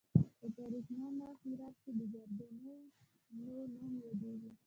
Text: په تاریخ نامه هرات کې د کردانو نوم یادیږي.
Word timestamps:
په 0.39 0.47
تاریخ 0.57 0.85
نامه 0.97 1.27
هرات 1.41 1.75
کې 1.83 1.91
د 1.97 2.01
کردانو 2.13 2.75
نوم 3.41 3.71
یادیږي. 4.03 4.51